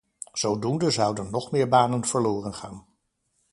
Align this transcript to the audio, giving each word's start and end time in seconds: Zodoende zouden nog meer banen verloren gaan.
Zodoende 0.31 0.91
zouden 0.91 1.31
nog 1.31 1.51
meer 1.51 1.67
banen 1.67 2.05
verloren 2.05 2.53
gaan. 2.53 2.85